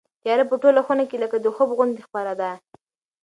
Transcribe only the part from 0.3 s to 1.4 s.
په ټوله خونه کې لکه